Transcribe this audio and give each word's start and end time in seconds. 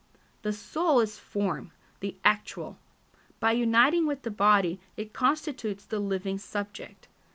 The 0.41 0.51
soul 0.51 0.99
is 0.99 1.19
form, 1.19 1.69
the 1.99 2.15
actual. 2.25 2.79
By 3.39 3.51
uniting 3.51 4.07
with 4.07 4.23
the 4.23 4.31
body 4.31 4.79
it 4.97 5.13
constitutes 5.13 5.85
the 5.85 5.99
living 5.99 6.39
subject. 6.39 7.07